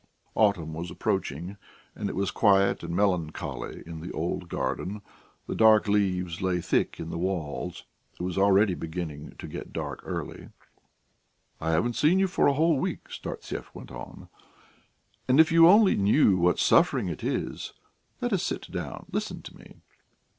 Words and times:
Autumn 0.33 0.73
was 0.73 0.89
approaching, 0.89 1.57
and 1.93 2.09
it 2.09 2.15
was 2.15 2.31
quiet 2.31 2.81
and 2.81 2.95
melancholy 2.95 3.83
in 3.85 3.99
the 3.99 4.11
old 4.13 4.49
garden; 4.49 5.03
the 5.45 5.53
dark 5.53 5.87
leaves 5.87 6.41
lay 6.41 6.59
thick 6.59 6.99
in 6.99 7.11
the 7.11 7.19
walks. 7.19 7.83
It 8.19 8.23
was 8.23 8.35
already 8.35 8.73
beginning 8.73 9.35
to 9.37 9.47
get 9.47 9.71
dark 9.71 10.01
early. 10.03 10.49
"I 11.59 11.69
haven't 11.73 11.93
seen 11.97 12.17
you 12.17 12.25
for 12.25 12.47
a 12.47 12.53
whole 12.53 12.79
week," 12.79 13.09
Startsev 13.11 13.65
went 13.75 13.91
on, 13.91 14.27
"and 15.27 15.39
if 15.39 15.51
you 15.51 15.67
only 15.67 15.95
knew 15.95 16.35
what 16.35 16.57
suffering 16.57 17.07
it 17.07 17.23
is! 17.23 17.73
Let 18.21 18.33
us 18.33 18.41
sit 18.41 18.71
down. 18.71 19.05
Listen 19.11 19.43
to 19.43 19.55
me." 19.55 19.81